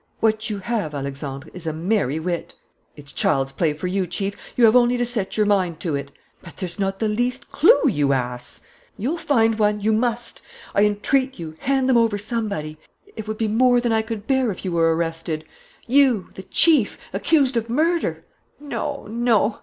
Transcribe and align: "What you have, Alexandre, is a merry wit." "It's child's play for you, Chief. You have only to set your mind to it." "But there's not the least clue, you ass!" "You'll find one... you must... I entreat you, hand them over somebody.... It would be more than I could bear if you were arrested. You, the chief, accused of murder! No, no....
"What 0.19 0.49
you 0.49 0.57
have, 0.57 0.95
Alexandre, 0.95 1.51
is 1.53 1.67
a 1.67 1.71
merry 1.73 2.19
wit." 2.19 2.55
"It's 2.95 3.13
child's 3.13 3.51
play 3.51 3.71
for 3.73 3.85
you, 3.85 4.07
Chief. 4.07 4.35
You 4.55 4.65
have 4.65 4.75
only 4.75 4.97
to 4.97 5.05
set 5.05 5.37
your 5.37 5.45
mind 5.45 5.79
to 5.81 5.95
it." 5.95 6.09
"But 6.41 6.57
there's 6.57 6.79
not 6.79 6.97
the 6.97 7.07
least 7.07 7.51
clue, 7.51 7.83
you 7.87 8.11
ass!" 8.11 8.61
"You'll 8.97 9.19
find 9.19 9.59
one... 9.59 9.79
you 9.79 9.93
must... 9.93 10.41
I 10.73 10.85
entreat 10.85 11.37
you, 11.37 11.53
hand 11.59 11.87
them 11.87 11.97
over 11.97 12.17
somebody.... 12.17 12.79
It 13.15 13.27
would 13.27 13.37
be 13.37 13.47
more 13.47 13.79
than 13.79 13.91
I 13.91 14.01
could 14.01 14.25
bear 14.25 14.49
if 14.49 14.65
you 14.65 14.71
were 14.71 14.95
arrested. 14.95 15.45
You, 15.85 16.29
the 16.33 16.41
chief, 16.49 16.97
accused 17.13 17.55
of 17.55 17.69
murder! 17.69 18.25
No, 18.59 19.05
no.... 19.07 19.59